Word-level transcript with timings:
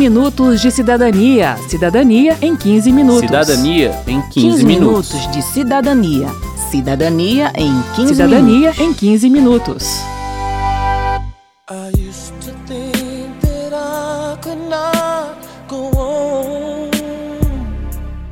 minutos 0.00 0.62
de 0.62 0.70
cidadania. 0.70 1.58
Cidadania 1.68 2.34
em 2.40 2.56
15 2.56 2.90
minutos. 2.90 3.20
Cidadania 3.20 4.02
em 4.06 4.22
15, 4.22 4.32
15 4.32 4.64
minutos. 4.64 5.12
minutos 5.12 5.30
de 5.30 5.42
cidadania. 5.42 6.28
Cidadania 6.70 7.52
em 7.54 7.82
15 7.96 8.14
Cidadania 8.14 8.70
minutos. 8.70 8.80
em 8.80 8.94
15 8.94 9.28
minutos. 9.28 9.84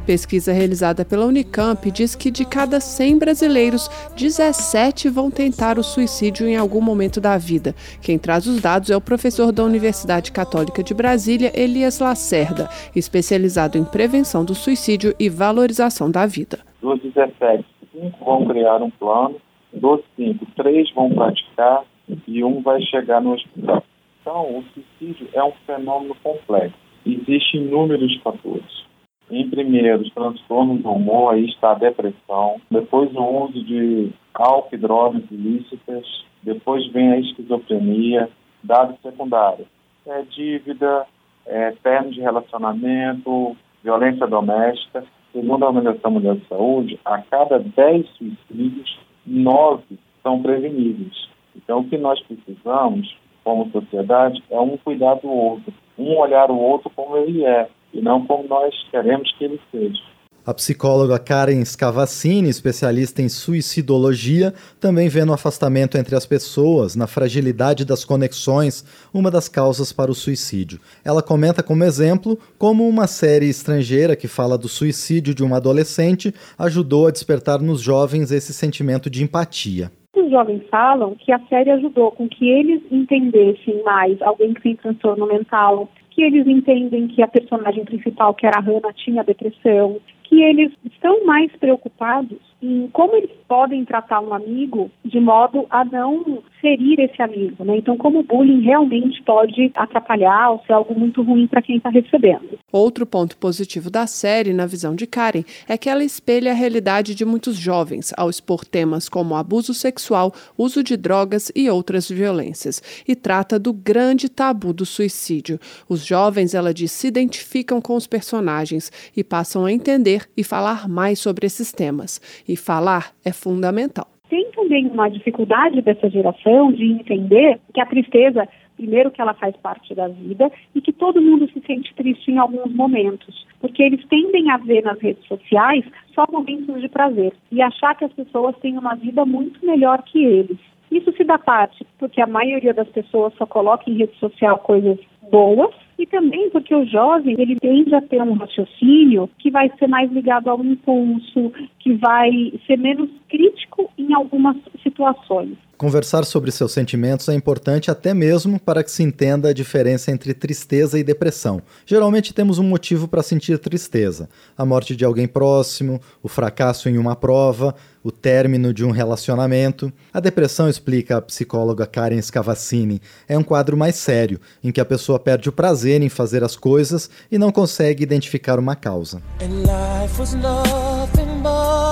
Pesquisa 0.09 0.55
realizada 0.55 1.05
pela 1.05 1.27
Unicamp 1.27 1.91
diz 1.91 2.15
que 2.15 2.31
de 2.31 2.47
cada 2.47 2.81
100 2.81 3.19
brasileiros, 3.19 3.91
17 4.17 5.11
vão 5.11 5.31
tentar 5.31 5.79
o 5.79 5.83
suicídio 5.83 6.49
em 6.49 6.57
algum 6.57 6.81
momento 6.81 7.21
da 7.21 7.37
vida. 7.37 7.75
Quem 8.01 8.19
traz 8.19 8.47
os 8.47 8.59
dados 8.59 8.89
é 8.89 8.97
o 8.97 9.03
professor 9.03 9.53
da 9.53 9.63
Universidade 9.63 10.33
Católica 10.33 10.83
de 10.83 10.95
Brasília, 10.95 11.53
Elias 11.55 11.99
Lacerda, 11.99 12.71
especializado 12.97 13.77
em 13.77 13.85
prevenção 13.85 14.47
do 14.47 14.55
suicídio 14.55 15.15
e 15.21 15.29
valorização 15.29 16.11
da 16.11 16.25
vida. 16.25 16.61
Dos 16.81 16.99
17, 17.03 17.63
5 17.93 18.25
vão 18.25 18.47
criar 18.47 18.81
um 18.81 18.89
plano, 18.89 19.37
dos 19.75 20.01
5, 20.17 20.47
3 20.57 20.91
vão 20.95 21.11
praticar 21.11 21.85
e 22.27 22.43
um 22.43 22.63
vai 22.63 22.81
chegar 22.81 23.21
no 23.21 23.35
hospital. 23.35 23.85
Então, 24.23 24.57
o 24.57 24.65
suicídio 24.73 25.29
é 25.35 25.45
um 25.45 25.53
fenômeno 25.67 26.17
complexo. 26.23 26.79
Existem 27.05 27.61
inúmeros 27.61 28.19
fatores. 28.23 28.88
Em 29.31 29.49
primeiro, 29.49 30.03
os 30.03 30.13
transtornos 30.13 30.83
do 30.83 30.91
humor, 30.91 31.35
aí 31.35 31.47
está 31.47 31.73
a 31.73 31.75
depressão. 31.75 32.61
Depois, 32.71 33.15
o 33.15 33.45
uso 33.45 33.63
de 33.65 34.11
álcool 34.35 34.75
e 34.75 34.79
drogas 34.79 35.23
ilícitas. 35.31 36.07
Depois 36.43 36.87
vem 36.93 37.13
a 37.13 37.19
esquizofrenia. 37.19 38.29
Dados 38.63 38.97
secundários. 39.03 39.69
É 40.07 40.23
dívida, 40.23 41.07
é 41.47 41.73
de 42.11 42.21
relacionamento, 42.21 43.57
violência 43.85 44.27
doméstica. 44.27 45.05
Segundo 45.33 45.65
a 45.65 45.69
Organização 45.69 46.11
Mundial 46.11 46.37
de 46.37 46.49
Saúde, 46.49 47.01
a 47.05 47.23
cada 47.23 47.59
10 47.59 48.07
suicídios, 48.17 48.99
9 49.27 49.83
são 50.23 50.43
preveníveis. 50.43 51.29
Então, 51.55 51.81
o 51.81 51.89
que 51.89 51.99
nós 51.99 52.21
precisamos, 52.23 53.17
como 53.45 53.71
sociedade, 53.71 54.43
é 54.51 54.59
um 54.59 54.77
cuidar 54.79 55.15
do 55.17 55.29
outro, 55.29 55.73
um 55.99 56.17
olhar 56.17 56.51
o 56.51 56.59
outro 56.59 56.91
como 56.91 57.17
ele 57.17 57.45
é, 57.45 57.69
e 57.93 58.01
não 58.01 58.27
como 58.27 58.47
nós 58.49 58.75
queremos 58.91 59.33
que 59.37 59.45
ele 59.45 59.61
seja. 59.71 60.03
A 60.49 60.55
psicóloga 60.55 61.19
Karen 61.19 61.63
Scavacini, 61.63 62.49
especialista 62.49 63.21
em 63.21 63.29
suicidologia, 63.29 64.55
também 64.81 65.07
vê 65.07 65.23
no 65.23 65.35
afastamento 65.35 65.99
entre 65.99 66.17
as 66.17 66.25
pessoas, 66.25 66.97
na 66.97 67.07
fragilidade 67.07 67.85
das 67.85 68.03
conexões, 68.03 68.83
uma 69.13 69.31
das 69.31 69.47
causas 69.47 69.93
para 69.93 70.11
o 70.11 70.15
suicídio. 70.15 70.81
Ela 71.05 71.23
comenta 71.23 71.63
como 71.63 71.85
exemplo 71.85 72.39
como 72.57 72.89
uma 72.89 73.07
série 73.07 73.51
estrangeira 73.51 74.17
que 74.17 74.27
fala 74.27 74.57
do 74.57 74.69
suicídio 74.69 75.35
de 75.35 75.45
uma 75.45 75.59
adolescente 75.59 76.33
ajudou 76.59 77.07
a 77.07 77.11
despertar 77.11 77.61
nos 77.61 77.83
jovens 77.83 78.33
esse 78.33 78.55
sentimento 78.55 79.11
de 79.11 79.23
empatia. 79.23 79.93
Os 80.17 80.31
jovens 80.31 80.63
falam 80.71 81.15
que 81.15 81.31
a 81.31 81.41
série 81.41 81.73
ajudou 81.73 82.11
com 82.13 82.27
que 82.27 82.49
eles 82.49 82.81
entendessem 82.91 83.83
mais 83.85 84.21
alguém 84.23 84.55
que 84.55 84.63
tem 84.63 84.77
transtorno 84.77 85.27
mental, 85.27 85.91
que 86.19 86.25
eles 86.25 86.49
entendem 86.49 87.07
que 87.07 87.23
a 87.23 87.29
personagem 87.29 87.85
principal, 87.85 88.35
que 88.35 88.45
era 88.45 88.59
a 88.59 88.61
Hannah, 88.61 88.93
tinha 88.93 89.23
depressão, 89.23 90.01
que 90.25 90.43
eles 90.43 90.73
estão 90.85 91.25
mais 91.25 91.53
preocupados 91.53 92.41
em 92.63 92.89
como 92.93 93.15
eles 93.17 93.31
podem 93.47 93.85
tratar 93.85 94.21
um 94.21 94.35
amigo 94.35 94.91
de 95.05 95.21
modo 95.21 95.67
a 95.71 95.85
não 95.85 96.43
ferir 96.61 96.99
esse 97.01 97.21
amigo, 97.23 97.65
né? 97.65 97.79
Então, 97.79 97.97
como 97.97 98.19
o 98.19 98.23
bullying 98.23 98.61
realmente 98.61 99.23
pode 99.23 99.71
atrapalhar 99.75 100.51
ou 100.51 100.63
ser 100.67 100.73
algo 100.73 100.99
muito 100.99 101.23
ruim 101.23 101.47
para 101.47 101.63
quem 101.63 101.77
está 101.77 101.89
recebendo. 101.89 102.59
Outro 102.73 103.07
ponto 103.07 103.37
positivo 103.37 103.91
da 103.91 104.07
série, 104.07 104.53
na 104.53 104.67
visão 104.67 104.95
de 104.95 105.07
Karen, 105.07 105.45
é 105.69 105.79
que 105.79 105.89
ela 105.89 106.05
espelha 106.05 106.51
a 106.51 106.55
realidade 106.55 107.15
de 107.15 107.25
muitos 107.25 107.57
jovens 107.57 108.13
ao 108.17 108.29
expor 108.29 108.65
temas 108.65 109.09
como 109.09 109.37
abuso 109.37 109.73
sexual, 109.73 110.33
uso 110.57 110.83
de 110.83 110.97
drogas 110.97 111.53
e 111.55 111.71
outras 111.71 112.09
violências, 112.09 112.83
e 113.07 113.15
trata 113.15 113.59
do 113.59 113.73
grande 113.73 114.29
tabu 114.29 114.73
do 114.73 114.85
suicídio. 114.85 115.61
Os 115.89 116.05
jovens, 116.05 116.55
ela 116.55 116.75
diz, 116.75 116.91
se 116.93 117.07
identificam 117.07 117.81
com 117.81 117.95
os 117.95 118.07
personagens 118.07 118.91
e 119.17 119.23
passam 119.23 119.65
a 119.65 119.73
entender 119.73 120.29
e 120.37 120.43
falar 120.43 120.89
mais 120.89 121.19
sobre 121.19 121.47
esses 121.47 121.73
temas. 121.73 122.21
E 122.49 122.57
falar 122.57 123.13
é 123.25 123.33
fundamental. 123.33 124.07
Tem 124.31 124.51
também 124.53 124.87
uma 124.87 125.09
dificuldade 125.09 125.83
dessa 125.83 126.09
geração 126.09 126.73
de 126.73 126.85
entender 126.85 127.61
que 127.75 127.81
a 127.81 127.87
tristeza, 127.87 128.49
primeiro, 128.77 129.11
que 129.11 129.21
ela 129.21 129.35
faz 129.35 129.55
parte 129.57 129.95
da 129.95 130.09
vida 130.09 130.51
e 130.75 130.81
que 130.81 130.93
todo 130.93 131.21
mundo 131.21 131.49
se 131.53 131.61
sente 131.67 131.95
triste 131.95 132.31
em 132.31 132.39
alguns 132.39 132.75
momentos, 132.75 133.47
porque 133.61 133.83
eles 133.83 134.05
tendem 134.09 134.51
a 134.51 134.57
ver 134.57 134.83
nas 134.83 134.99
redes 135.01 135.27
sociais 135.27 135.85
só 136.15 136.27
momentos 136.31 136.81
de 136.81 136.89
prazer 136.89 137.33
e 137.53 137.61
achar 137.61 137.95
que 137.95 138.05
as 138.05 138.13
pessoas 138.13 138.57
têm 138.59 138.79
uma 138.79 138.95
vida 138.95 139.25
muito 139.25 139.65
melhor 139.65 140.03
que 140.03 140.25
eles. 140.25 140.59
Isso 140.91 141.13
se 141.13 141.25
dá 141.25 141.39
parte 141.39 141.87
porque 141.99 142.21
a 142.21 142.27
maioria 142.27 142.73
das 142.73 142.89
pessoas 142.89 143.35
só 143.35 143.47
coloca 143.47 143.91
em 143.91 143.99
rede 143.99 144.17
social 144.19 144.59
coisas 144.59 144.99
boas 145.31 145.75
e 145.99 146.07
também 146.07 146.49
porque 146.51 146.75
o 146.75 146.87
jovem 146.87 147.35
ele 147.39 147.57
tende 147.57 147.95
a 147.95 148.01
ter 148.01 148.23
um 148.23 148.35
raciocínio 148.35 149.29
que 149.39 149.51
vai 149.51 149.71
ser 149.79 149.89
mais 149.89 150.11
ligado 150.13 150.49
ao 150.49 150.65
impulso, 150.65 151.53
que 151.81 151.95
vai 151.95 152.53
ser 152.67 152.79
menos 152.79 153.11
crítico 153.29 153.91
em 153.99 154.15
algumas 154.15 154.57
situações. 154.83 155.57
Conversar 155.77 156.25
sobre 156.25 156.51
seus 156.51 156.73
sentimentos 156.73 157.29
é 157.29 157.35
importante 157.35 157.89
até 157.89 158.13
mesmo 158.13 158.59
para 158.59 158.83
que 158.83 158.91
se 158.91 159.03
entenda 159.03 159.51
a 159.51 159.53
diferença 159.53 160.11
entre 160.11 160.35
tristeza 160.35 160.99
e 160.99 161.05
depressão. 161.05 161.63
Geralmente 161.87 162.35
temos 162.35 162.59
um 162.59 162.65
motivo 162.65 163.07
para 163.07 163.23
sentir 163.23 163.59
tristeza: 163.59 164.29
a 164.57 164.65
morte 164.65 164.97
de 164.97 165.05
alguém 165.05 165.29
próximo, 165.29 166.01
o 166.21 166.29
fracasso 166.29 166.89
em 166.89 166.99
uma 166.99 167.15
prova, 167.15 167.77
o 168.09 168.13
término 168.13 168.73
de 168.73 168.85
um 168.85 168.91
relacionamento. 168.91 169.93
A 170.13 170.21
depressão, 170.21 170.69
explica 170.69 171.19
a 171.19 171.23
psicóloga 171.23 171.87
Karen 171.87 172.21
Scavacini, 172.21 173.01
é 173.29 173.37
um 173.37 173.45
quadro 173.45 173.77
mais 173.77 173.97
sério, 173.97 174.41
em 174.65 174.73
que 174.73 174.81
a 174.81 174.85
pessoa 174.85 175.19
perde 175.19 175.49
o 175.49 175.53
prazer 175.53 176.03
em 176.03 176.09
fazer 176.09 176.43
as 176.43 176.57
coisas 176.57 177.11
e 177.31 177.39
não 177.39 177.53
consegue 177.53 178.03
identificar 178.03 178.59
uma 178.59 178.75
causa. 178.75 179.23
And 179.41 179.63
life 179.63 180.19
was 180.19 180.35
nothing 180.35 181.43
but. 181.43 181.89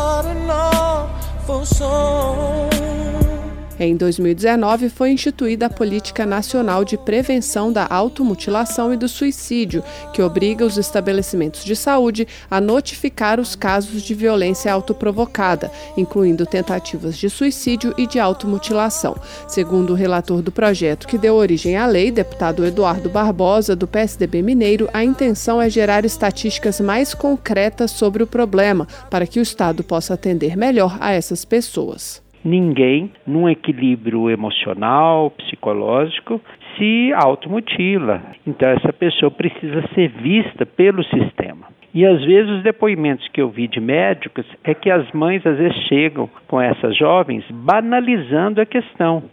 Em 3.79 3.95
2019, 3.95 4.89
foi 4.89 5.11
instituída 5.11 5.67
a 5.67 5.71
Política 5.71 6.25
Nacional 6.25 6.83
de 6.83 6.97
Prevenção 6.97 7.71
da 7.71 7.87
Automutilação 7.87 8.95
e 8.95 8.97
do 8.97 9.07
Suicídio, 9.07 9.85
que 10.15 10.23
obriga 10.23 10.65
os 10.65 10.79
estabelecimentos 10.79 11.63
de 11.63 11.77
saúde 11.77 12.27
a 12.51 12.59
notificar 12.59 13.39
os 13.39 13.55
casos 13.55 14.01
de 14.01 14.15
violência 14.15 14.73
autoprovocada, 14.73 15.71
incluindo 15.95 16.47
tentativas 16.47 17.19
de 17.19 17.29
suicídio 17.29 17.93
e 17.99 18.07
de 18.07 18.19
automutilação. 18.19 19.15
Segundo 19.47 19.91
o 19.91 19.97
relator 19.97 20.41
do 20.41 20.51
projeto 20.51 21.07
que 21.07 21.19
deu 21.19 21.35
origem 21.35 21.77
à 21.77 21.85
lei, 21.85 22.11
deputado 22.11 22.65
Eduardo 22.65 23.11
Barbosa, 23.11 23.77
do 23.77 23.87
PSDB 23.87 24.41
Mineiro, 24.41 24.89
a 24.91 25.05
intenção 25.05 25.61
é 25.61 25.69
gerar 25.69 26.07
estatísticas 26.07 26.81
mais 26.81 27.13
concretas 27.13 27.91
sobre 27.91 28.23
o 28.23 28.27
problema, 28.27 28.89
para 29.11 29.27
que 29.27 29.39
o 29.39 29.43
Estado 29.43 29.85
possa 29.85 30.15
atender 30.15 30.57
melhor 30.57 30.97
a 30.99 31.13
essas 31.13 31.45
pessoas 31.45 32.25
ninguém, 32.47 33.11
num 33.27 33.49
equilíbrio 33.49 34.31
emocional, 34.31 35.31
psicológico, 35.31 36.41
se 36.77 37.13
automutila. 37.15 38.23
Então, 38.47 38.69
essa 38.69 38.93
pessoa 38.93 39.31
precisa 39.31 39.83
ser 39.95 40.09
vista 40.09 40.65
pelo 40.65 41.03
sistema. 41.05 41.67
E 41.93 42.05
às 42.05 42.23
vezes 42.25 42.51
os 42.51 42.63
depoimentos 42.63 43.27
que 43.29 43.41
eu 43.41 43.49
vi 43.49 43.67
de 43.67 43.81
médicos 43.81 44.47
é 44.63 44.75
que 44.75 44.91
as 44.91 45.11
mães 45.13 45.45
às 45.47 45.57
vezes 45.57 45.77
chegam 45.89 46.29
com 46.47 46.61
essas 46.61 46.97
jovens 46.97 47.43
banalizando 47.51 48.61
a 48.61 48.67
questão 48.67 49.25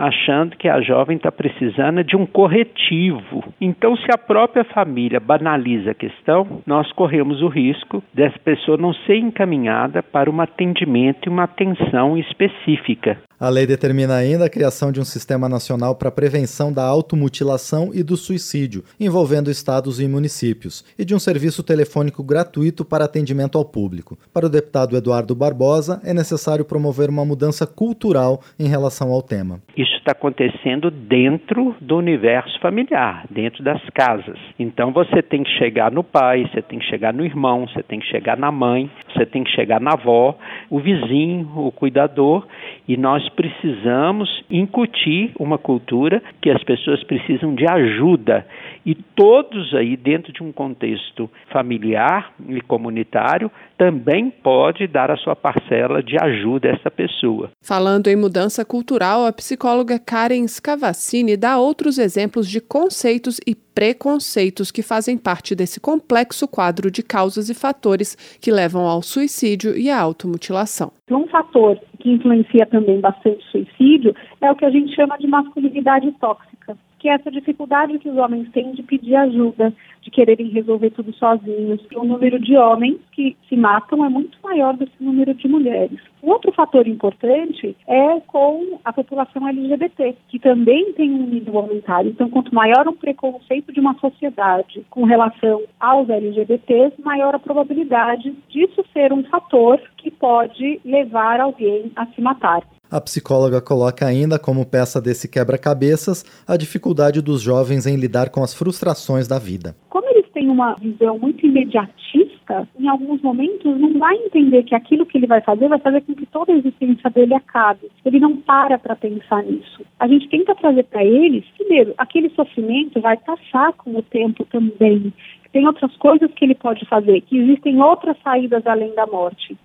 achando 0.00 0.56
que 0.56 0.68
a 0.68 0.80
jovem 0.80 1.16
está 1.16 1.30
precisando 1.30 2.02
de 2.02 2.16
um 2.16 2.24
corretivo. 2.24 3.44
Então, 3.60 3.94
se 3.96 4.06
a 4.12 4.18
própria 4.18 4.64
família 4.64 5.20
banaliza 5.20 5.90
a 5.90 5.94
questão, 5.94 6.62
nós 6.66 6.90
corremos 6.92 7.42
o 7.42 7.48
risco 7.48 8.02
dessa 8.14 8.38
pessoa 8.38 8.78
não 8.78 8.94
ser 8.94 9.16
encaminhada 9.16 10.02
para 10.02 10.30
um 10.30 10.40
atendimento 10.40 11.26
e 11.26 11.28
uma 11.28 11.44
atenção 11.44 12.16
específica. 12.16 13.18
A 13.40 13.48
lei 13.48 13.66
determina 13.66 14.16
ainda 14.16 14.44
a 14.44 14.50
criação 14.50 14.92
de 14.92 15.00
um 15.00 15.04
sistema 15.04 15.48
nacional 15.48 15.94
para 15.94 16.10
prevenção 16.10 16.70
da 16.70 16.84
automutilação 16.84 17.90
e 17.94 18.02
do 18.02 18.14
suicídio, 18.14 18.84
envolvendo 19.00 19.50
estados 19.50 19.98
e 19.98 20.06
municípios, 20.06 20.84
e 20.98 21.06
de 21.06 21.14
um 21.14 21.18
serviço 21.18 21.62
telefônico 21.62 22.22
gratuito 22.22 22.84
para 22.84 23.06
atendimento 23.06 23.56
ao 23.56 23.64
público. 23.64 24.18
Para 24.30 24.44
o 24.44 24.50
deputado 24.50 24.94
Eduardo 24.94 25.34
Barbosa, 25.34 26.02
é 26.04 26.12
necessário 26.12 26.66
promover 26.66 27.08
uma 27.08 27.24
mudança 27.24 27.66
cultural 27.66 28.42
em 28.58 28.68
relação 28.68 29.10
ao 29.10 29.22
tema. 29.22 29.62
Isso 29.74 29.96
está 29.96 30.12
acontecendo 30.12 30.90
dentro 30.90 31.74
do 31.80 31.96
universo 31.96 32.60
familiar, 32.60 33.24
dentro 33.30 33.64
das 33.64 33.80
casas. 33.94 34.38
Então 34.58 34.92
você 34.92 35.22
tem 35.22 35.44
que 35.44 35.50
chegar 35.52 35.90
no 35.90 36.04
pai, 36.04 36.46
você 36.52 36.60
tem 36.60 36.78
que 36.78 36.84
chegar 36.84 37.14
no 37.14 37.24
irmão, 37.24 37.66
você 37.66 37.82
tem 37.82 38.00
que 38.00 38.06
chegar 38.06 38.36
na 38.36 38.52
mãe, 38.52 38.90
você 39.14 39.24
tem 39.24 39.44
que 39.44 39.50
chegar 39.52 39.80
na 39.80 39.92
avó, 39.92 40.36
o 40.68 40.78
vizinho, 40.78 41.50
o 41.56 41.72
cuidador, 41.72 42.46
e 42.86 42.98
nós 42.98 43.29
precisamos 43.30 44.28
incutir 44.50 45.32
uma 45.38 45.58
cultura 45.58 46.22
que 46.40 46.50
as 46.50 46.62
pessoas 46.64 47.02
precisam 47.04 47.54
de 47.54 47.64
ajuda 47.70 48.46
E 48.84 48.94
todos 48.94 49.74
aí, 49.74 49.96
dentro 49.96 50.32
de 50.32 50.42
um 50.42 50.52
contexto 50.52 51.30
familiar 51.52 52.32
e 52.48 52.60
comunitário, 52.62 53.50
também 53.76 54.30
pode 54.30 54.86
dar 54.86 55.10
a 55.10 55.16
sua 55.16 55.36
parcela 55.36 56.02
de 56.02 56.16
ajuda 56.18 56.68
a 56.68 56.72
essa 56.72 56.90
pessoa. 56.90 57.50
Falando 57.62 58.08
em 58.08 58.16
mudança 58.16 58.64
cultural, 58.64 59.26
a 59.26 59.32
psicóloga 59.32 59.98
Karen 59.98 60.46
Scavassini 60.46 61.36
dá 61.36 61.58
outros 61.58 61.98
exemplos 61.98 62.48
de 62.48 62.60
conceitos 62.60 63.38
e 63.46 63.54
preconceitos 63.54 64.70
que 64.70 64.82
fazem 64.82 65.16
parte 65.16 65.54
desse 65.54 65.80
complexo 65.80 66.48
quadro 66.48 66.90
de 66.90 67.02
causas 67.02 67.48
e 67.48 67.54
fatores 67.54 68.16
que 68.40 68.50
levam 68.50 68.86
ao 68.86 69.02
suicídio 69.02 69.76
e 69.76 69.90
à 69.90 70.00
automutilação. 70.00 70.92
Um 71.10 71.26
fator 71.28 71.78
que 71.98 72.10
influencia 72.10 72.66
também 72.66 73.00
bastante 73.00 73.38
o 73.38 73.50
suicídio 73.50 74.14
é 74.40 74.50
o 74.50 74.56
que 74.56 74.64
a 74.64 74.70
gente 74.70 74.94
chama 74.94 75.18
de 75.18 75.26
masculinidade 75.26 76.10
tóxica 76.12 76.76
que 77.00 77.08
é 77.08 77.14
essa 77.14 77.30
dificuldade 77.30 77.98
que 77.98 78.08
os 78.08 78.16
homens 78.16 78.48
têm 78.50 78.72
de 78.72 78.82
pedir 78.82 79.16
ajuda, 79.16 79.72
de 80.02 80.10
quererem 80.10 80.48
resolver 80.48 80.90
tudo 80.90 81.12
sozinhos. 81.14 81.80
O 81.96 82.04
número 82.04 82.38
de 82.38 82.56
homens 82.56 82.98
que 83.10 83.36
se 83.48 83.56
matam 83.56 84.04
é 84.04 84.08
muito 84.08 84.38
maior 84.44 84.76
do 84.76 84.86
que 84.86 84.92
o 85.00 85.04
número 85.04 85.34
de 85.34 85.48
mulheres. 85.48 85.98
Outro 86.22 86.52
fator 86.52 86.86
importante 86.86 87.74
é 87.88 88.20
com 88.20 88.78
a 88.84 88.92
população 88.92 89.48
LGBT, 89.48 90.14
que 90.28 90.38
também 90.38 90.92
tem 90.92 91.10
um 91.10 91.26
nível 91.26 91.58
aumentado. 91.58 92.08
Então, 92.08 92.28
quanto 92.28 92.54
maior 92.54 92.86
o 92.86 92.92
preconceito 92.92 93.72
de 93.72 93.80
uma 93.80 93.94
sociedade 93.94 94.84
com 94.90 95.04
relação 95.04 95.62
aos 95.80 96.08
LGBTs, 96.10 97.00
maior 97.02 97.34
a 97.34 97.38
probabilidade 97.38 98.34
disso 98.50 98.84
ser 98.92 99.12
um 99.12 99.24
fator 99.24 99.80
que 99.96 100.10
pode 100.10 100.80
levar 100.84 101.40
alguém 101.40 101.90
a 101.96 102.04
se 102.06 102.20
matar. 102.20 102.62
A 102.90 103.00
psicóloga 103.00 103.60
coloca 103.60 104.04
ainda 104.04 104.36
como 104.36 104.66
peça 104.66 105.00
desse 105.00 105.30
quebra-cabeças 105.30 106.24
a 106.44 106.56
dificuldade 106.56 107.22
dos 107.22 107.40
jovens 107.40 107.86
em 107.86 107.94
lidar 107.94 108.30
com 108.30 108.42
as 108.42 108.52
frustrações 108.52 109.28
da 109.28 109.38
vida. 109.38 109.76
Como 109.88 110.08
eles 110.10 110.28
têm 110.32 110.50
uma 110.50 110.74
visão 110.74 111.16
muito 111.16 111.46
imediatista, 111.46 112.68
em 112.76 112.88
alguns 112.88 113.22
momentos 113.22 113.78
não 113.78 113.96
vai 113.96 114.16
entender 114.16 114.64
que 114.64 114.74
aquilo 114.74 115.06
que 115.06 115.18
ele 115.18 115.28
vai 115.28 115.40
fazer 115.40 115.68
vai 115.68 115.78
fazer 115.78 116.00
com 116.00 116.16
que 116.16 116.26
toda 116.26 116.52
a 116.52 116.56
existência 116.56 117.08
dele 117.10 117.32
acabe. 117.32 117.88
Ele 118.04 118.18
não 118.18 118.36
para 118.38 118.76
para 118.76 118.96
pensar 118.96 119.44
nisso. 119.44 119.82
A 120.00 120.08
gente 120.08 120.28
tenta 120.28 120.52
trazer 120.56 120.82
para 120.82 121.04
eles, 121.04 121.44
primeiro, 121.56 121.94
aquele 121.96 122.28
sofrimento 122.30 123.00
vai 123.00 123.16
passar 123.18 123.72
com 123.74 123.96
o 123.96 124.02
tempo 124.02 124.44
também. 124.46 125.12
Tem 125.52 125.64
outras 125.64 125.96
coisas 125.98 126.28
que 126.34 126.44
ele 126.44 126.56
pode 126.56 126.84
fazer, 126.86 127.20
que 127.20 127.38
existem 127.38 127.80
outras 127.80 128.16
saídas 128.24 128.66
além 128.66 128.92
da 128.96 129.06
morte. 129.06 129.56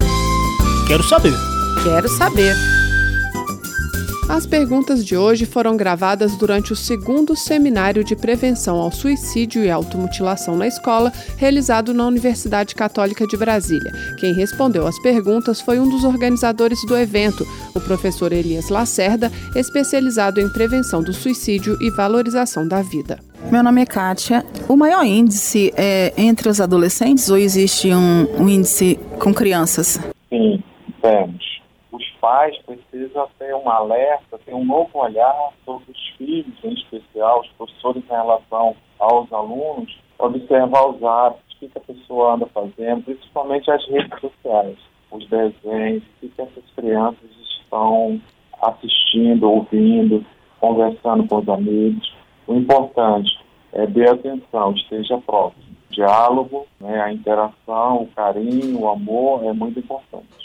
Quero 0.88 1.02
saber. 1.02 1.34
Quero 1.84 2.08
saber. 2.08 2.85
As 4.28 4.48
perguntas 4.48 5.06
de 5.06 5.16
hoje 5.16 5.46
foram 5.46 5.78
gravadas 5.78 6.36
durante 6.36 6.74
o 6.74 6.76
segundo 6.76 7.36
seminário 7.36 8.04
de 8.04 8.16
prevenção 8.16 8.78
ao 8.78 8.92
suicídio 8.92 9.64
e 9.64 9.70
automutilação 9.70 10.58
na 10.58 10.68
escola, 10.68 11.14
realizado 11.38 11.94
na 11.94 12.08
Universidade 12.08 12.74
Católica 12.74 13.28
de 13.28 13.38
Brasília. 13.38 13.92
Quem 14.20 14.34
respondeu 14.34 14.88
às 14.88 15.00
perguntas 15.00 15.62
foi 15.62 15.80
um 15.80 15.88
dos 15.88 16.04
organizadores 16.04 16.84
do 16.88 16.98
evento, 16.98 17.46
o 17.76 17.80
professor 17.80 18.34
Elias 18.34 18.70
Lacerda, 18.70 19.32
especializado 19.56 20.42
em 20.42 20.50
prevenção 20.50 21.04
do 21.04 21.14
suicídio 21.14 21.78
e 21.80 21.92
valorização 21.92 22.68
da 22.68 22.82
vida. 22.82 23.20
Meu 23.52 23.62
nome 23.62 23.84
é 23.84 23.86
Kátia. 23.86 24.44
O 24.68 24.76
maior 24.76 25.06
índice 25.06 25.72
é 25.78 26.12
entre 26.18 26.50
os 26.50 26.60
adolescentes 26.60 27.30
ou 27.30 27.38
existe 27.38 27.94
um, 27.94 28.42
um 28.42 28.50
índice 28.50 29.00
com 29.20 29.32
crianças? 29.32 30.00
Sim, 30.30 30.64
temos 31.00 31.36
os 31.36 31.55
pais 32.26 32.58
precisam 32.66 33.28
ter 33.38 33.54
um 33.54 33.70
alerta, 33.70 34.40
ter 34.44 34.56
um 34.56 34.66
novo 34.66 34.90
olhar 34.98 35.52
sobre 35.64 35.92
os 35.92 36.08
filhos, 36.18 36.56
em 36.64 36.74
especial, 36.74 37.42
os 37.42 37.50
professores 37.50 38.04
em 38.04 38.12
relação 38.12 38.76
aos 38.98 39.32
alunos, 39.32 39.96
observar 40.18 40.90
os 40.90 41.04
hábitos, 41.04 41.54
o 41.54 41.60
que 41.60 41.78
a 41.78 41.82
pessoa 41.82 42.34
anda 42.34 42.48
fazendo, 42.48 43.04
principalmente 43.04 43.70
as 43.70 43.88
redes 43.88 44.20
sociais, 44.20 44.76
os 45.12 45.28
desenhos, 45.30 46.02
o 46.24 46.28
que 46.28 46.42
essas 46.42 46.64
crianças 46.76 47.30
estão 47.60 48.20
assistindo, 48.60 49.48
ouvindo, 49.48 50.26
conversando 50.60 51.28
com 51.28 51.38
os 51.38 51.48
amigos. 51.48 52.12
O 52.48 52.56
importante 52.56 53.40
é 53.72 53.86
ter 53.86 54.10
atenção, 54.10 54.72
esteja 54.72 55.20
próximo. 55.20 55.64
O 55.92 55.94
diálogo, 55.94 56.66
né, 56.82 57.02
a 57.02 57.14
interação, 57.14 58.02
o 58.02 58.08
carinho, 58.16 58.80
o 58.80 58.90
amor 58.90 59.44
é 59.46 59.54
muito 59.54 59.78
importante. 59.78 60.45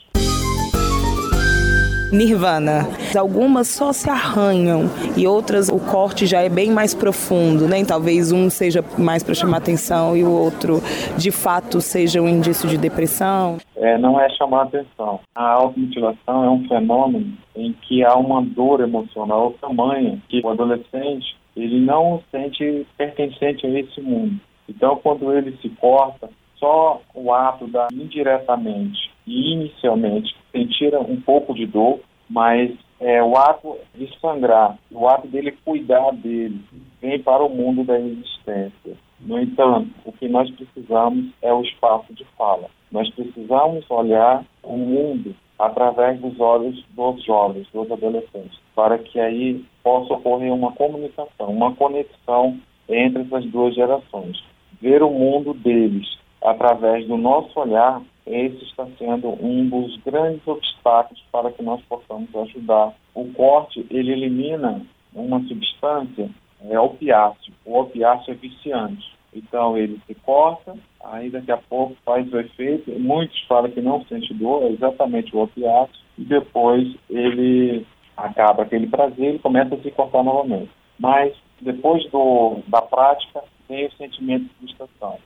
Nirvana. 2.12 2.88
Algumas 3.16 3.68
só 3.68 3.92
se 3.92 4.10
arranham 4.10 4.84
e 5.16 5.26
outras 5.26 5.68
o 5.68 5.78
corte 5.78 6.26
já 6.26 6.40
é 6.40 6.48
bem 6.48 6.70
mais 6.70 6.94
profundo, 6.94 7.68
né? 7.68 7.84
Talvez 7.84 8.32
um 8.32 8.50
seja 8.50 8.84
mais 8.98 9.22
para 9.22 9.34
chamar 9.34 9.58
atenção 9.58 10.16
e 10.16 10.24
o 10.24 10.30
outro, 10.30 10.80
de 11.16 11.30
fato, 11.30 11.80
seja 11.80 12.20
um 12.20 12.28
indício 12.28 12.68
de 12.68 12.76
depressão. 12.76 13.58
É, 13.76 13.96
não 13.96 14.20
é 14.20 14.28
chamar 14.30 14.62
atenção. 14.62 15.20
A 15.34 15.52
automutilação 15.52 16.44
é 16.44 16.50
um 16.50 16.66
fenômeno 16.66 17.32
em 17.54 17.72
que 17.72 18.04
há 18.04 18.14
uma 18.16 18.42
dor 18.42 18.80
emocional 18.80 19.54
tamanha 19.60 20.18
que 20.28 20.40
o 20.44 20.48
adolescente 20.48 21.36
ele 21.56 21.80
não 21.80 22.22
sente 22.30 22.86
pertencente 22.96 23.66
a 23.66 23.78
esse 23.78 24.00
mundo. 24.00 24.40
Então, 24.68 24.96
quando 25.02 25.32
ele 25.32 25.56
se 25.60 25.68
corta, 25.70 26.28
só 26.56 27.00
o 27.14 27.32
ato 27.32 27.66
da 27.66 27.88
indiretamente 27.92 29.10
inicialmente 29.30 30.34
sentir 30.52 30.94
um 30.96 31.20
pouco 31.20 31.54
de 31.54 31.66
dor, 31.66 32.00
mas 32.28 32.70
é, 33.00 33.22
o 33.22 33.36
ato 33.36 33.76
de 33.94 34.08
sangrar, 34.20 34.78
o 34.90 35.08
ato 35.08 35.26
dele 35.28 35.56
cuidar 35.64 36.12
dele, 36.12 36.60
vem 37.00 37.18
para 37.20 37.42
o 37.42 37.48
mundo 37.48 37.84
da 37.84 37.98
existência. 37.98 38.96
No 39.20 39.38
entanto, 39.38 39.90
o 40.04 40.12
que 40.12 40.28
nós 40.28 40.50
precisamos 40.50 41.26
é 41.42 41.52
o 41.52 41.62
espaço 41.62 42.12
de 42.14 42.24
fala. 42.36 42.68
Nós 42.90 43.08
precisamos 43.10 43.84
olhar 43.90 44.44
o 44.62 44.76
mundo 44.76 45.34
através 45.58 46.18
dos 46.20 46.40
olhos 46.40 46.82
dos 46.90 47.22
jovens, 47.24 47.68
dos 47.72 47.90
adolescentes, 47.90 48.58
para 48.74 48.98
que 48.98 49.20
aí 49.20 49.62
possa 49.82 50.14
ocorrer 50.14 50.52
uma 50.52 50.72
comunicação, 50.72 51.48
uma 51.48 51.74
conexão 51.74 52.58
entre 52.88 53.22
essas 53.22 53.44
duas 53.46 53.74
gerações. 53.74 54.42
Ver 54.80 55.02
o 55.02 55.10
mundo 55.10 55.52
deles 55.52 56.18
através 56.42 57.06
do 57.06 57.18
nosso 57.18 57.58
olhar, 57.60 58.00
esse 58.30 58.64
está 58.64 58.86
sendo 58.98 59.28
um 59.44 59.68
dos 59.68 59.96
grandes 59.98 60.46
obstáculos 60.46 61.22
para 61.32 61.50
que 61.50 61.62
nós 61.62 61.80
possamos 61.82 62.34
ajudar. 62.34 62.94
O 63.14 63.26
corte, 63.32 63.84
ele 63.90 64.12
elimina 64.12 64.82
uma 65.12 65.40
substância, 65.40 66.30
é 66.68 66.78
opiáceo. 66.78 67.52
O 67.64 67.78
opiáceo 67.78 68.32
é 68.32 68.34
viciante. 68.34 69.10
Então, 69.34 69.76
ele 69.76 70.00
se 70.06 70.14
corta, 70.14 70.76
aí 71.04 71.30
daqui 71.30 71.52
a 71.52 71.56
pouco 71.56 71.96
faz 72.04 72.32
o 72.32 72.38
efeito. 72.38 72.90
Muitos 72.98 73.40
falam 73.46 73.70
que 73.70 73.80
não 73.80 74.04
sente 74.04 74.32
dor, 74.34 74.64
é 74.64 74.70
exatamente 74.70 75.34
o 75.34 75.42
opiáceo. 75.42 75.94
E 76.18 76.24
depois 76.24 76.94
ele 77.08 77.86
acaba 78.16 78.62
aquele 78.62 78.86
prazer 78.86 79.36
e 79.36 79.38
começa 79.38 79.74
a 79.74 79.78
se 79.78 79.90
cortar 79.90 80.22
novamente. 80.22 80.70
Mas, 80.98 81.34
depois 81.60 82.04
do, 82.10 82.58
da 82.68 82.82
prática, 82.82 83.42
vem 83.68 83.86
o 83.86 83.92
sentimento 83.92 84.44
de 84.60 84.74
frustração. 84.74 85.18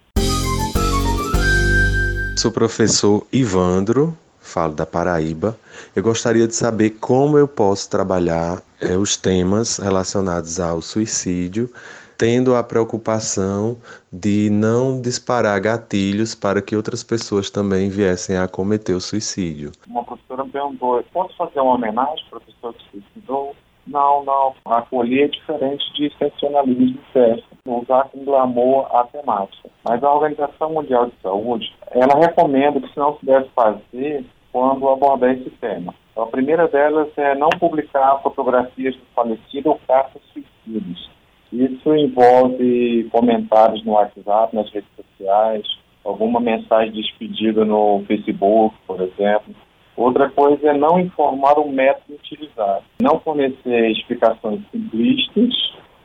Sou 2.44 2.52
professor 2.52 3.26
Ivandro, 3.32 4.14
falo 4.38 4.74
da 4.74 4.84
Paraíba. 4.84 5.56
Eu 5.96 6.02
gostaria 6.02 6.46
de 6.46 6.54
saber 6.54 6.90
como 6.90 7.38
eu 7.38 7.48
posso 7.48 7.88
trabalhar 7.88 8.60
é, 8.82 8.98
os 8.98 9.16
temas 9.16 9.78
relacionados 9.78 10.60
ao 10.60 10.82
suicídio, 10.82 11.72
tendo 12.18 12.54
a 12.54 12.62
preocupação 12.62 13.78
de 14.12 14.50
não 14.50 15.00
disparar 15.00 15.58
gatilhos 15.58 16.34
para 16.34 16.60
que 16.60 16.76
outras 16.76 17.02
pessoas 17.02 17.48
também 17.48 17.88
viessem 17.88 18.36
a 18.36 18.46
cometer 18.46 18.92
o 18.92 19.00
suicídio. 19.00 19.72
Uma 19.86 20.04
professora 20.04 20.44
me 20.44 20.50
perguntou: 20.50 21.02
posso 21.14 21.34
fazer 21.38 21.60
uma 21.60 21.76
homenagem 21.76 22.26
para 22.28 22.40
que 22.40 22.52
suicidou? 22.90 23.56
Não, 23.86 24.22
não. 24.22 24.54
Acolher 24.66 25.24
é 25.24 25.28
diferente 25.28 25.82
de 25.94 26.08
excepcionalismo 26.08 26.84
e 26.84 27.14
Usar 27.66 28.10
com 28.10 28.22
glamour 28.26 28.94
a 28.94 29.04
temática. 29.04 29.70
Mas 29.82 30.04
a 30.04 30.12
Organização 30.12 30.74
Mundial 30.74 31.06
de 31.06 31.14
Saúde, 31.22 31.74
ela 31.92 32.20
recomenda 32.20 32.78
que 32.78 32.84
isso 32.84 33.00
não 33.00 33.16
se 33.16 33.24
deve 33.24 33.48
fazer 33.56 34.22
quando 34.52 34.86
abordar 34.86 35.30
esse 35.30 35.48
tema. 35.62 35.94
A 36.14 36.26
primeira 36.26 36.68
delas 36.68 37.08
é 37.16 37.34
não 37.34 37.48
publicar 37.48 38.20
fotografias 38.22 38.94
do 38.94 39.02
falecido 39.14 39.70
ou 39.70 39.80
cartas 39.88 40.20
suicidas. 40.34 41.08
Isso 41.50 41.96
envolve 41.96 43.08
comentários 43.10 43.82
no 43.82 43.92
WhatsApp, 43.92 44.54
nas 44.54 44.70
redes 44.70 44.90
sociais, 44.94 45.66
alguma 46.04 46.40
mensagem 46.40 46.92
de 46.92 47.00
despedida 47.00 47.64
no 47.64 48.04
Facebook, 48.06 48.76
por 48.86 49.00
exemplo. 49.00 49.54
Outra 49.96 50.28
coisa 50.28 50.68
é 50.68 50.76
não 50.76 51.00
informar 51.00 51.58
o 51.58 51.70
método 51.70 52.14
utilizado, 52.16 52.84
não 53.00 53.20
fornecer 53.20 53.90
explicações 53.90 54.60
simplistas, 54.70 55.54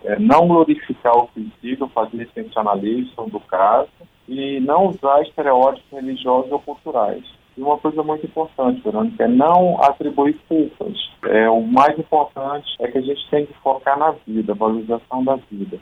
é, 0.03 0.19
não 0.19 0.47
glorificar 0.47 1.15
o 1.15 1.29
suicídio, 1.33 1.87
fazer 1.89 2.29
sensacionalismo 2.33 3.29
do 3.29 3.39
caso 3.41 3.89
e 4.27 4.59
não 4.59 4.87
usar 4.87 5.21
estereótipos 5.23 5.91
religiosos 5.91 6.51
ou 6.51 6.59
culturais. 6.59 7.23
E 7.57 7.61
uma 7.61 7.77
coisa 7.77 8.01
muito 8.03 8.25
importante, 8.25 8.81
Verônica, 8.81 9.23
é 9.23 9.27
não 9.27 9.81
atribuir 9.83 10.37
culpas. 10.47 10.93
É, 11.25 11.49
o 11.49 11.61
mais 11.61 11.97
importante 11.99 12.67
é 12.79 12.87
que 12.89 12.97
a 12.97 13.01
gente 13.01 13.29
tem 13.29 13.45
que 13.45 13.53
focar 13.55 13.97
na 13.99 14.11
vida, 14.25 14.53
valorização 14.53 15.23
da 15.23 15.35
vida. 15.51 15.77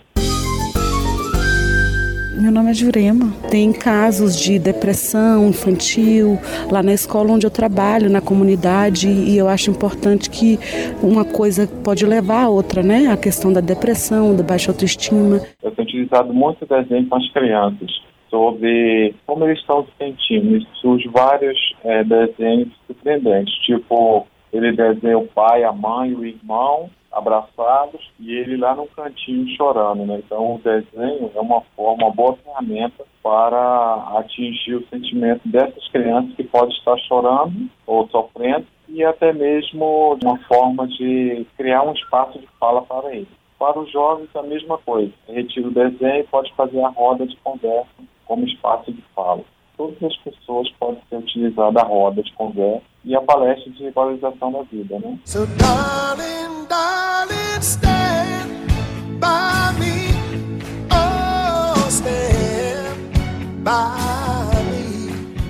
Meu 2.39 2.51
nome 2.51 2.69
é 2.69 2.73
Jurema. 2.73 3.33
Tem 3.49 3.73
casos 3.73 4.39
de 4.39 4.59
depressão 4.59 5.49
infantil 5.49 6.37
lá 6.71 6.83
na 6.83 6.93
escola 6.93 7.31
onde 7.31 7.47
eu 7.47 7.49
trabalho, 7.49 8.11
na 8.11 8.21
comunidade, 8.21 9.07
e 9.07 9.35
eu 9.35 9.47
acho 9.47 9.71
importante 9.71 10.29
que 10.29 10.59
uma 11.01 11.25
coisa 11.25 11.67
pode 11.83 12.05
levar 12.05 12.43
a 12.43 12.49
outra, 12.49 12.83
né? 12.83 13.07
A 13.07 13.17
questão 13.17 13.51
da 13.51 13.59
depressão, 13.59 14.35
da 14.35 14.43
baixa 14.43 14.69
autoestima. 14.69 15.41
Eu 15.63 15.71
tenho 15.71 15.87
utilizado 15.87 16.31
muito 16.31 16.63
desenho 16.67 17.07
com 17.07 17.15
as 17.15 17.27
crianças 17.31 17.89
sobre 18.29 19.15
como 19.25 19.45
eles 19.45 19.59
estão 19.59 19.83
se 19.85 19.91
sentindo. 19.97 20.63
Surgem 20.79 21.09
vários 21.09 21.57
é, 21.83 22.03
desenhos 22.03 22.69
surpreendentes, 22.85 23.53
tipo 23.65 24.27
ele 24.53 24.71
desenha 24.73 25.17
o 25.17 25.27
pai, 25.27 25.63
a 25.63 25.73
mãe, 25.73 26.13
o 26.13 26.23
irmão 26.23 26.89
abraçados 27.17 28.01
e 28.19 28.33
ele 28.33 28.57
lá 28.57 28.75
no 28.75 28.87
cantinho 28.87 29.47
chorando, 29.55 30.05
né? 30.05 30.21
Então 30.23 30.55
o 30.55 30.61
desenho 30.63 31.31
é 31.33 31.39
uma 31.39 31.61
forma, 31.75 32.05
uma 32.05 32.13
boa 32.13 32.37
ferramenta 32.37 33.05
para 33.23 34.19
atingir 34.19 34.75
o 34.75 34.87
sentimento 34.87 35.41
dessas 35.45 35.87
crianças 35.89 36.33
que 36.35 36.43
podem 36.43 36.75
estar 36.75 36.97
chorando 36.99 37.69
ou 37.85 38.07
sofrendo 38.09 38.65
e 38.87 39.03
até 39.03 39.33
mesmo 39.33 40.17
uma 40.23 40.37
forma 40.47 40.87
de 40.87 41.45
criar 41.57 41.83
um 41.83 41.93
espaço 41.93 42.39
de 42.39 42.47
fala 42.59 42.81
para 42.83 43.13
eles. 43.13 43.27
Para 43.59 43.79
os 43.79 43.91
jovens 43.91 44.29
a 44.35 44.43
mesma 44.43 44.77
coisa. 44.77 45.11
Retira 45.27 45.67
o 45.67 45.71
desenho 45.71 46.19
e 46.19 46.27
pode 46.27 46.53
fazer 46.53 46.81
a 46.81 46.89
roda 46.89 47.25
de 47.25 47.35
conversa 47.37 47.89
como 48.25 48.45
espaço 48.45 48.91
de 48.91 49.01
fala 49.15 49.43
todas 49.77 50.03
as 50.03 50.17
pessoas 50.17 50.69
podem 50.79 51.01
ser 51.07 51.17
utilizadas 51.17 51.83
a 51.83 51.85
roda 51.85 52.21
de 52.21 52.33
conversa 52.33 52.81
e 53.05 53.15
a 53.15 53.21
palestra 53.21 53.71
de 53.71 53.89
valorização 53.91 54.51
da 54.51 54.63
vida, 54.63 54.99
né? 54.99 55.17
So 55.23 55.45
darling, 55.45 56.65
darling, 56.67 57.06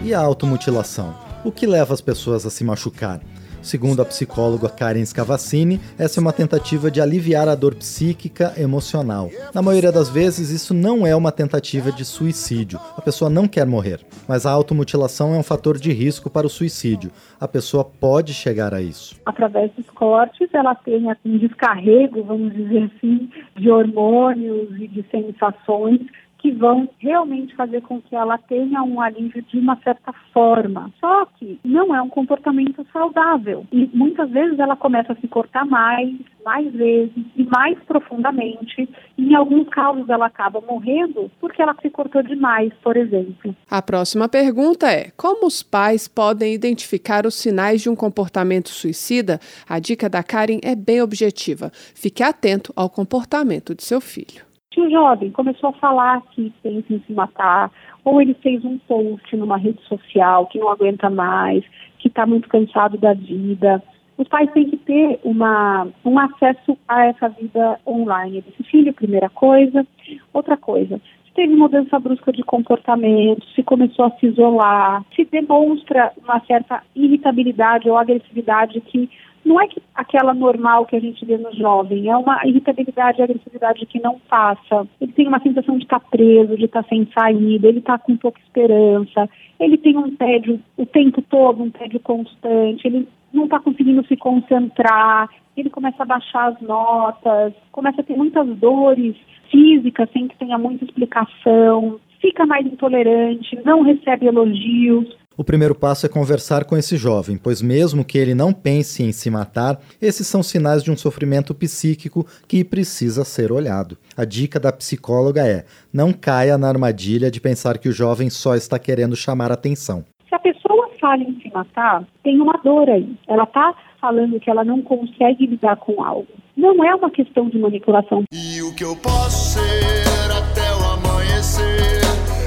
E 0.03 0.13
a 0.13 0.19
automutilação? 0.19 1.13
O 1.43 1.51
que 1.51 1.67
leva 1.67 1.93
as 1.93 1.99
pessoas 1.99 2.45
a 2.45 2.49
se 2.49 2.63
machucar? 2.63 3.19
Segundo 3.67 4.01
a 4.01 4.05
psicóloga 4.05 4.69
Karen 4.69 5.03
Scavassini, 5.03 5.81
essa 5.99 6.21
é 6.21 6.21
uma 6.21 6.31
tentativa 6.31 6.89
de 6.89 7.01
aliviar 7.01 7.49
a 7.49 7.53
dor 7.53 7.75
psíquica 7.75 8.53
emocional. 8.57 9.29
Na 9.53 9.61
maioria 9.61 9.91
das 9.91 10.07
vezes, 10.07 10.51
isso 10.51 10.73
não 10.73 11.05
é 11.05 11.13
uma 11.13 11.33
tentativa 11.33 11.91
de 11.91 12.05
suicídio. 12.05 12.79
A 12.95 13.01
pessoa 13.01 13.29
não 13.29 13.45
quer 13.45 13.65
morrer. 13.65 13.99
Mas 14.25 14.45
a 14.45 14.51
automutilação 14.51 15.35
é 15.35 15.37
um 15.37 15.43
fator 15.43 15.77
de 15.77 15.91
risco 15.91 16.29
para 16.29 16.47
o 16.47 16.49
suicídio. 16.49 17.11
A 17.41 17.45
pessoa 17.45 17.83
pode 17.83 18.33
chegar 18.33 18.73
a 18.73 18.81
isso. 18.81 19.19
Através 19.25 19.69
dos 19.73 19.89
cortes, 19.89 20.47
ela 20.53 20.73
tem 20.73 21.05
um 21.25 21.37
descarrego, 21.37 22.23
vamos 22.23 22.53
dizer 22.53 22.89
assim, 22.95 23.29
de 23.57 23.69
hormônios 23.69 24.79
e 24.79 24.87
de 24.87 25.05
sensações 25.11 25.99
que 26.37 26.51
vão 26.51 26.89
realmente 26.99 27.55
fazer 27.55 27.81
com 27.81 28.01
que 28.01 28.15
ela 28.15 28.37
tenha 28.37 28.83
um 28.83 29.01
alívio 29.01 29.41
de 29.43 29.57
uma 29.57 29.75
certa 29.83 30.13
forma. 30.33 30.91
Só 30.99 31.25
que 31.37 31.59
não 31.63 31.95
é 31.95 32.01
um 32.01 32.09
comportamento 32.09 32.85
saudável. 32.91 33.65
E 33.71 33.89
muitas 33.93 34.29
vezes 34.29 34.59
ela 34.59 34.75
começa 34.75 35.13
a 35.13 35.15
se 35.15 35.27
cortar 35.27 35.65
mais, 35.65 36.15
mais 36.45 36.71
vezes 36.73 37.25
e 37.35 37.43
mais 37.43 37.77
profundamente. 37.83 38.87
E 39.17 39.29
em 39.29 39.35
alguns 39.35 39.67
casos 39.69 40.07
ela 40.09 40.27
acaba 40.27 40.61
morrendo 40.61 41.29
porque 41.39 41.61
ela 41.61 41.75
se 41.81 41.89
cortou 41.89 42.21
demais, 42.23 42.71
por 42.83 42.95
exemplo. 42.95 43.55
A 43.69 43.81
próxima 43.81 44.29
pergunta 44.29 44.91
é: 44.91 45.11
como 45.17 45.47
os 45.47 45.63
pais 45.63 46.07
podem 46.07 46.53
identificar 46.53 47.25
os 47.25 47.35
sinais 47.35 47.81
de 47.81 47.89
um 47.89 47.95
comportamento 47.95 48.69
suicida? 48.69 49.39
A 49.67 49.79
dica 49.79 50.09
da 50.09 50.23
Karen 50.23 50.59
é 50.63 50.75
bem 50.75 51.01
objetiva. 51.01 51.71
Fique 51.73 52.23
atento 52.23 52.71
ao 52.75 52.89
comportamento 52.89 53.75
de 53.75 53.83
seu 53.83 53.99
filho 53.99 54.46
se 54.77 54.81
o 54.81 54.91
jovem 54.91 55.31
começou 55.31 55.69
a 55.69 55.73
falar 55.73 56.21
que 56.33 56.53
pensa 56.61 56.93
em 56.93 56.99
se 56.99 57.11
matar, 57.11 57.71
ou 58.05 58.21
ele 58.21 58.35
fez 58.35 58.63
um 58.63 58.77
post 58.77 59.35
numa 59.35 59.57
rede 59.57 59.81
social 59.87 60.45
que 60.45 60.59
não 60.59 60.69
aguenta 60.69 61.09
mais, 61.09 61.65
que 61.97 62.07
está 62.07 62.27
muito 62.27 62.47
cansado 62.47 62.95
da 62.95 63.15
vida, 63.15 63.81
os 64.19 64.27
pais 64.27 64.51
têm 64.51 64.69
que 64.69 64.77
ter 64.77 65.19
uma, 65.23 65.87
um 66.05 66.19
acesso 66.19 66.77
a 66.87 67.05
essa 67.05 67.27
vida 67.29 67.79
online. 67.87 68.43
Esse 68.47 68.69
filho, 68.69 68.93
primeira 68.93 69.29
coisa. 69.29 69.85
Outra 70.31 70.55
coisa, 70.55 71.01
teve 71.37 71.55
mudança 71.55 71.99
brusca 71.99 72.33
de 72.33 72.41
comportamento, 72.41 73.45
se 73.53 73.61
começou 73.61 74.05
a 74.05 74.11
se 74.17 74.25
isolar, 74.25 75.05
se 75.15 75.23
demonstra 75.23 76.11
uma 76.17 76.39
certa 76.47 76.81
irritabilidade 76.95 77.87
ou 77.87 77.95
agressividade 77.95 78.81
que 78.81 79.07
não 79.45 79.61
é 79.61 79.67
que 79.67 79.81
aquela 79.93 80.33
normal 80.33 80.87
que 80.87 80.95
a 80.95 80.99
gente 80.99 81.23
vê 81.23 81.37
no 81.37 81.53
jovem, 81.55 82.09
é 82.09 82.17
uma 82.17 82.41
irritabilidade 82.43 83.19
e 83.19 83.23
agressividade 83.23 83.85
que 83.85 84.01
não 84.01 84.19
passa. 84.27 84.87
Ele 84.99 85.11
tem 85.13 85.27
uma 85.27 85.39
sensação 85.39 85.77
de 85.77 85.83
estar 85.83 85.99
tá 85.99 86.07
preso, 86.09 86.57
de 86.57 86.65
estar 86.65 86.81
tá 86.81 86.89
sem 86.89 87.07
saída, 87.13 87.67
ele 87.67 87.79
está 87.79 87.99
com 87.99 88.17
pouca 88.17 88.39
esperança, 88.41 89.29
ele 89.59 89.77
tem 89.77 89.95
um 89.95 90.15
tédio 90.15 90.59
o 90.75 90.87
tempo 90.87 91.21
todo, 91.21 91.63
um 91.63 91.69
tédio 91.69 91.99
constante, 91.99 92.87
ele 92.87 93.07
não 93.31 93.45
está 93.45 93.59
conseguindo 93.59 94.05
se 94.07 94.17
concentrar, 94.17 95.29
ele 95.61 95.69
começa 95.69 96.03
a 96.03 96.05
baixar 96.05 96.49
as 96.49 96.61
notas, 96.61 97.53
começa 97.71 98.01
a 98.01 98.03
ter 98.03 98.15
muitas 98.15 98.47
dores 98.57 99.15
físicas 99.49 100.09
sem 100.11 100.27
que 100.27 100.37
tenha 100.37 100.57
muita 100.57 100.85
explicação, 100.85 101.99
fica 102.21 102.45
mais 102.45 102.65
intolerante, 102.65 103.57
não 103.65 103.81
recebe 103.81 104.25
elogios, 104.25 105.15
o 105.37 105.43
primeiro 105.43 105.75
passo 105.75 106.03
é 106.07 106.09
conversar 106.09 106.65
com 106.65 106.75
esse 106.75 106.97
jovem, 106.97 107.37
pois, 107.37 107.61
mesmo 107.61 108.03
que 108.03 108.17
ele 108.17 108.33
não 108.33 108.51
pense 108.51 109.03
em 109.03 109.11
se 109.11 109.29
matar, 109.29 109.79
esses 110.01 110.25
são 110.25 110.41
sinais 110.41 110.83
de 110.83 110.89
um 110.89 110.97
sofrimento 110.97 111.53
psíquico 111.53 112.25
que 112.47 112.63
precisa 112.63 113.23
ser 113.23 113.51
olhado. 113.51 113.99
A 114.17 114.25
dica 114.25 114.59
da 114.59 114.71
psicóloga 114.71 115.47
é: 115.47 115.63
não 115.93 116.11
caia 116.11 116.57
na 116.57 116.67
armadilha 116.67 117.29
de 117.29 117.39
pensar 117.39 117.77
que 117.77 117.87
o 117.87 117.91
jovem 117.91 118.31
só 118.31 118.55
está 118.55 118.79
querendo 118.79 119.15
chamar 119.15 119.51
atenção. 119.51 120.03
Se 120.27 120.33
a 120.33 120.39
pessoa 120.39 120.86
fala 120.99 121.23
em 121.23 121.39
se 121.41 121.51
matar, 121.53 122.03
tem 122.23 122.39
uma 122.41 122.59
dor 122.63 122.89
aí. 122.89 123.15
Ela 123.27 123.43
está 123.43 123.73
falando 123.99 124.39
que 124.39 124.49
ela 124.49 124.63
não 124.63 124.81
consegue 124.81 125.45
lidar 125.45 125.77
com 125.77 126.03
algo. 126.03 126.27
Não 126.55 126.83
é 126.83 126.95
uma 126.95 127.09
questão 127.09 127.49
de 127.49 127.57
manipulação. 127.59 128.23
E 128.31 128.61
o 128.61 128.73
que 128.75 128.83
eu 128.83 128.95
posso 128.95 129.59
ser 129.59 130.31
até 130.31 130.73
o 130.73 130.91
amanhecer 130.93 132.01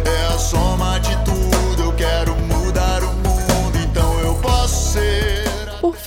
é 0.06 0.26
a 0.34 0.38
soma 0.38 0.98
de 0.98 1.14
tudo. 1.24 1.90
Eu 1.90 1.96
quero 1.96 2.40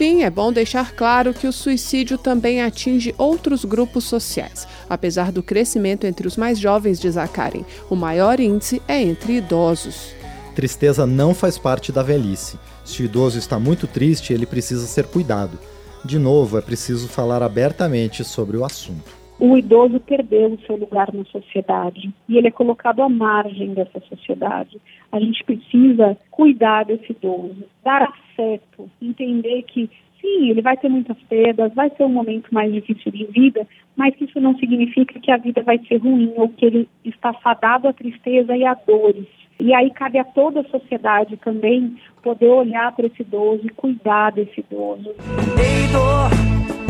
fim, 0.03 0.23
é 0.23 0.29
bom 0.29 0.51
deixar 0.51 0.91
claro 0.93 1.33
que 1.33 1.47
o 1.47 1.53
suicídio 1.53 2.17
também 2.17 2.61
atinge 2.61 3.15
outros 3.17 3.63
grupos 3.63 4.03
sociais. 4.03 4.67
Apesar 4.89 5.31
do 5.31 5.43
crescimento 5.43 6.05
entre 6.05 6.27
os 6.27 6.35
mais 6.35 6.59
jovens 6.59 6.99
de 6.99 7.09
Zacharin, 7.09 7.63
o 7.89 7.95
maior 7.95 8.39
índice 8.39 8.81
é 8.87 9.01
entre 9.01 9.37
idosos. 9.37 10.22
Tristeza 10.55 11.05
não 11.07 11.33
faz 11.33 11.57
parte 11.57 11.91
da 11.91 12.03
velhice. 12.03 12.59
Se 12.85 13.01
o 13.01 13.05
idoso 13.05 13.39
está 13.39 13.59
muito 13.59 13.87
triste, 13.87 14.33
ele 14.33 14.45
precisa 14.45 14.85
ser 14.85 15.07
cuidado. 15.07 15.57
De 16.05 16.19
novo, 16.19 16.57
é 16.57 16.61
preciso 16.61 17.07
falar 17.07 17.41
abertamente 17.41 18.23
sobre 18.23 18.57
o 18.57 18.63
assunto. 18.63 19.23
O 19.39 19.57
idoso 19.57 19.99
perdeu 19.99 20.53
o 20.53 20.59
seu 20.65 20.75
lugar 20.75 21.11
na 21.11 21.25
sociedade 21.25 22.13
e 22.29 22.37
ele 22.37 22.47
é 22.47 22.51
colocado 22.51 23.01
à 23.01 23.09
margem 23.09 23.73
dessa 23.73 23.99
sociedade. 24.01 24.79
A 25.11 25.19
gente 25.19 25.43
precisa 25.43 26.15
cuidar 26.29 26.85
desse 26.85 27.11
idoso, 27.11 27.63
dar 27.83 28.03
afeto, 28.03 28.89
entender 29.01 29.63
que 29.63 29.89
sim, 30.21 30.49
ele 30.49 30.61
vai 30.61 30.77
ter 30.77 30.87
muitas 30.87 31.17
perdas, 31.23 31.73
vai 31.73 31.89
ser 31.89 32.03
um 32.03 32.09
momento 32.09 32.53
mais 32.53 32.71
difícil 32.71 33.11
de 33.11 33.25
vida, 33.25 33.67
mas 33.95 34.13
isso 34.21 34.39
não 34.39 34.57
significa 34.57 35.19
que 35.19 35.31
a 35.31 35.37
vida 35.37 35.61
vai 35.63 35.79
ser 35.87 35.97
ruim 35.97 36.31
ou 36.37 36.47
que 36.47 36.65
ele 36.65 36.89
está 37.03 37.33
fadado 37.33 37.87
à 37.87 37.93
tristeza 37.93 38.55
e 38.55 38.63
a 38.65 38.73
dores. 38.73 39.27
E 39.63 39.73
aí 39.73 39.89
cabe 39.91 40.19
a 40.19 40.25
toda 40.25 40.59
a 40.59 40.65
sociedade 40.65 41.37
também 41.37 41.95
poder 42.21 42.49
olhar 42.49 42.93
para 42.93 43.07
esse 43.07 43.21
idoso 43.21 43.65
e 43.65 43.69
cuidar 43.69 44.33
desse 44.33 44.59
idoso. 44.59 45.15
Ei, 45.57 46.82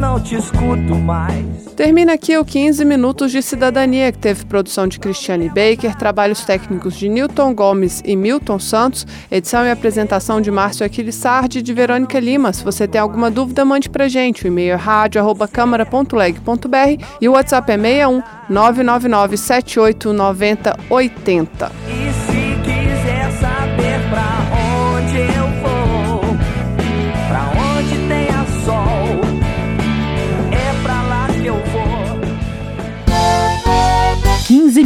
não 0.00 0.18
te 0.18 0.34
escuto 0.34 0.96
mais. 0.96 1.44
Termina 1.76 2.14
aqui 2.14 2.36
o 2.36 2.44
15 2.44 2.84
Minutos 2.84 3.30
de 3.30 3.40
Cidadania, 3.42 4.10
que 4.10 4.18
teve 4.18 4.44
produção 4.46 4.88
de 4.88 4.98
Cristiane 4.98 5.48
Baker, 5.48 5.94
trabalhos 5.94 6.44
técnicos 6.44 6.96
de 6.96 7.08
Newton 7.08 7.54
Gomes 7.54 8.02
e 8.04 8.16
Milton 8.16 8.58
Santos, 8.58 9.06
edição 9.30 9.64
e 9.64 9.70
apresentação 9.70 10.40
de 10.40 10.50
Márcio 10.50 10.84
Aquiles 10.86 11.14
Sardi 11.14 11.58
e 11.58 11.62
de 11.62 11.74
Verônica 11.74 12.18
Lima. 12.18 12.52
Se 12.52 12.64
você 12.64 12.88
tem 12.88 13.00
alguma 13.00 13.30
dúvida, 13.30 13.64
mande 13.64 13.88
pra 13.90 14.08
gente. 14.08 14.44
O 14.44 14.48
e-mail 14.48 14.72
é 14.72 14.76
rádio.câmara.leg.br 14.76 17.04
e 17.20 17.28
o 17.28 17.32
WhatsApp 17.32 17.70
é 17.70 17.76
61 17.76 18.22
999 18.48 19.36
78 19.36 20.12
90 20.14 20.76
80. 20.88 21.79